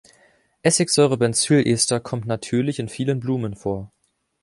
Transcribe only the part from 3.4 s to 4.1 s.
vor.